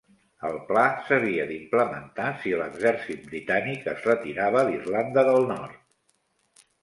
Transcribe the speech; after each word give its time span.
El 0.47 0.55
pla 0.69 0.83
s'havia 1.09 1.43
d'implementar 1.49 2.29
si 2.45 2.53
l'Exèrcit 2.61 3.27
Britànic 3.33 3.85
es 3.93 4.01
retirava 4.11 4.63
d'Irlanda 4.71 5.27
del 5.31 5.47
Nord. 5.53 5.77